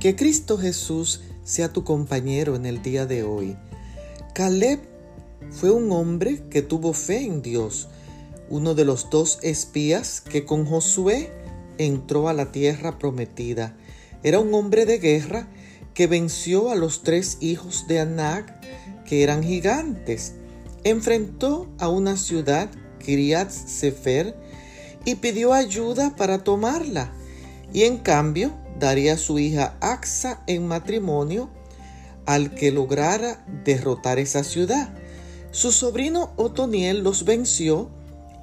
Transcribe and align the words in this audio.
Que 0.00 0.14
Cristo 0.14 0.58
Jesús 0.58 1.22
sea 1.42 1.72
tu 1.72 1.82
compañero 1.82 2.54
en 2.54 2.66
el 2.66 2.82
día 2.82 3.04
de 3.04 3.24
hoy. 3.24 3.56
Caleb 4.32 4.78
fue 5.50 5.72
un 5.72 5.90
hombre 5.90 6.44
que 6.50 6.62
tuvo 6.62 6.92
fe 6.92 7.24
en 7.24 7.42
Dios, 7.42 7.88
uno 8.48 8.76
de 8.76 8.84
los 8.84 9.10
dos 9.10 9.40
espías 9.42 10.20
que 10.20 10.44
con 10.44 10.66
Josué 10.66 11.32
entró 11.78 12.28
a 12.28 12.32
la 12.32 12.52
tierra 12.52 12.98
prometida. 12.98 13.76
Era 14.22 14.38
un 14.38 14.54
hombre 14.54 14.86
de 14.86 14.98
guerra 14.98 15.48
que 15.94 16.06
venció 16.06 16.70
a 16.70 16.76
los 16.76 17.02
tres 17.02 17.38
hijos 17.40 17.86
de 17.88 17.98
Anak, 17.98 18.54
que 19.04 19.24
eran 19.24 19.42
gigantes. 19.42 20.34
Enfrentó 20.84 21.68
a 21.78 21.88
una 21.88 22.16
ciudad, 22.16 22.70
Kiriat 23.04 23.50
Sefer, 23.50 24.36
y 25.04 25.16
pidió 25.16 25.52
ayuda 25.52 26.14
para 26.14 26.44
tomarla. 26.44 27.12
Y 27.72 27.82
en 27.84 27.98
cambio 27.98 28.52
daría 28.78 29.14
a 29.14 29.18
su 29.18 29.38
hija 29.38 29.76
Axa 29.80 30.42
en 30.46 30.66
matrimonio 30.66 31.50
al 32.26 32.54
que 32.54 32.70
lograra 32.70 33.44
derrotar 33.64 34.18
esa 34.18 34.44
ciudad. 34.44 34.90
Su 35.50 35.72
sobrino 35.72 36.32
Otoniel 36.36 37.02
los 37.02 37.24
venció 37.24 37.88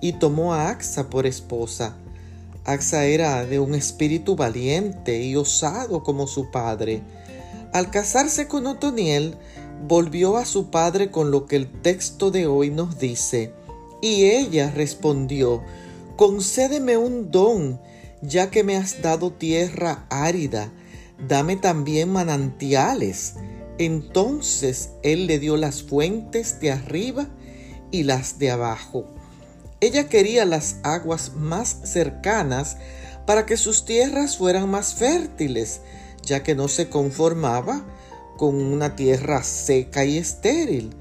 y 0.02 0.14
tomó 0.14 0.54
a 0.54 0.70
Axa 0.70 1.10
por 1.10 1.26
esposa. 1.28 1.96
Axa 2.66 3.06
era 3.06 3.46
de 3.46 3.60
un 3.60 3.76
espíritu 3.76 4.36
valiente 4.36 5.24
y 5.24 5.36
osado 5.36 6.04
como 6.04 6.26
su 6.26 6.50
padre. 6.50 7.04
Al 7.74 7.92
casarse 7.92 8.48
con 8.48 8.66
Otoniel, 8.66 9.36
volvió 9.88 10.38
a 10.38 10.46
su 10.46 10.72
padre 10.72 11.12
con 11.12 11.30
lo 11.30 11.46
que 11.46 11.58
el 11.58 11.72
texto 11.82 12.32
de 12.32 12.48
hoy 12.48 12.72
nos 12.72 12.98
dice. 12.98 13.54
Y 14.02 14.26
ella 14.26 14.72
respondió, 14.72 15.62
concédeme 16.16 16.98
un 16.98 17.32
don, 17.32 17.80
ya 18.22 18.50
que 18.50 18.64
me 18.64 18.78
has 18.78 19.02
dado 19.02 19.32
tierra 19.32 20.06
árida, 20.10 20.72
dame 21.28 21.56
también 21.56 22.12
manantiales. 22.12 23.36
Entonces 23.78 24.92
él 25.04 25.28
le 25.28 25.40
dio 25.40 25.58
las 25.58 25.84
fuentes 25.84 26.60
de 26.60 26.72
arriba 26.72 27.28
y 27.92 28.04
las 28.04 28.40
de 28.40 28.52
abajo. 28.52 29.06
Ella 29.82 30.08
quería 30.08 30.46
las 30.46 30.78
aguas 30.84 31.34
más 31.36 31.82
cercanas 31.84 32.78
para 33.26 33.46
que 33.46 33.58
sus 33.58 33.86
tierras 33.86 34.38
fueran 34.38 34.70
más 34.70 34.96
fértiles, 34.96 35.82
ya 36.24 36.44
que 36.44 36.56
no 36.56 36.68
se 36.68 36.90
conformaba 36.90 37.86
con 38.38 38.56
una 38.56 38.96
tierra 38.96 39.44
seca 39.44 40.06
y 40.06 40.18
estéril. 40.18 40.96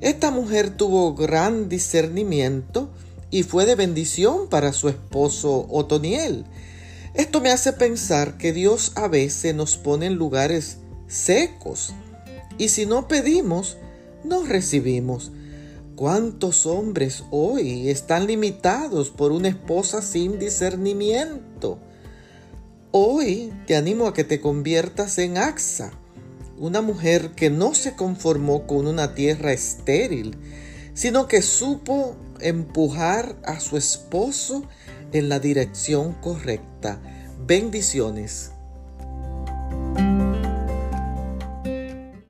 Esta 0.00 0.30
mujer 0.30 0.70
tuvo 0.70 1.14
gran 1.14 1.68
discernimiento 1.68 2.90
y 3.30 3.42
fue 3.42 3.66
de 3.66 3.74
bendición 3.74 4.48
para 4.48 4.72
su 4.72 4.88
esposo 4.88 5.66
Otoniel. 5.70 6.44
Esto 7.14 7.40
me 7.40 7.50
hace 7.50 7.72
pensar 7.72 8.38
que 8.38 8.52
Dios 8.52 8.92
a 8.94 9.08
veces 9.08 9.54
nos 9.54 9.76
pone 9.76 10.06
en 10.06 10.14
lugares 10.14 10.78
secos 11.06 11.94
y 12.58 12.68
si 12.68 12.86
no 12.86 13.08
pedimos, 13.08 13.78
no 14.24 14.44
recibimos. 14.44 15.32
¿Cuántos 15.96 16.66
hombres 16.66 17.24
hoy 17.30 17.88
están 17.88 18.26
limitados 18.26 19.10
por 19.10 19.32
una 19.32 19.48
esposa 19.48 20.02
sin 20.02 20.38
discernimiento? 20.38 21.78
Hoy 22.90 23.52
te 23.66 23.76
animo 23.76 24.06
a 24.06 24.14
que 24.14 24.24
te 24.24 24.40
conviertas 24.40 25.18
en 25.18 25.38
Axa, 25.38 25.92
una 26.56 26.82
mujer 26.82 27.32
que 27.32 27.50
no 27.50 27.74
se 27.74 27.94
conformó 27.94 28.66
con 28.66 28.86
una 28.86 29.14
tierra 29.14 29.52
estéril, 29.52 30.36
sino 30.98 31.28
que 31.28 31.42
supo 31.42 32.16
empujar 32.40 33.36
a 33.44 33.60
su 33.60 33.76
esposo 33.76 34.64
en 35.12 35.28
la 35.28 35.38
dirección 35.38 36.14
correcta. 36.14 37.00
Bendiciones. 37.38 38.50